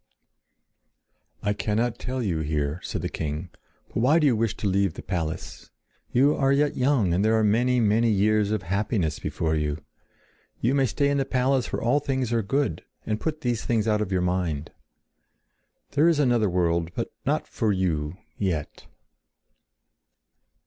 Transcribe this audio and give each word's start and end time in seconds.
"I 1.43 1.53
cannot 1.53 1.99
tell 1.99 2.23
you 2.23 2.39
here," 2.39 2.79
said 2.81 3.03
the 3.03 3.07
king. 3.07 3.51
"But 3.89 3.97
why 3.97 4.17
do 4.17 4.25
you 4.25 4.35
wish 4.35 4.57
to 4.57 4.67
leave 4.67 4.95
the 4.95 5.03
palace? 5.03 5.69
You 6.11 6.35
are 6.35 6.51
yet 6.51 6.75
young 6.75 7.13
and 7.13 7.23
there 7.23 7.35
are 7.37 7.43
many, 7.43 7.79
many 7.79 8.09
years 8.09 8.49
of 8.49 8.63
happiness 8.63 9.19
before 9.19 9.55
you. 9.55 9.77
You 10.59 10.73
may 10.73 10.87
stay 10.87 11.07
in 11.11 11.19
the 11.19 11.23
palace 11.23 11.71
where 11.71 11.83
all 11.83 11.99
things 11.99 12.33
are 12.33 12.41
good, 12.41 12.83
and 13.05 13.21
put 13.21 13.41
these 13.41 13.63
things 13.63 13.87
out 13.87 14.01
of 14.01 14.11
mind. 14.11 14.71
There 15.91 16.07
is 16.07 16.17
another 16.17 16.49
world, 16.49 16.89
but 16.95 17.13
not 17.23 17.45
for 17.47 17.71
you—yet!" 17.71 18.87